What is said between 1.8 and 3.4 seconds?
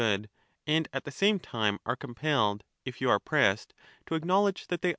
are compelled, if you are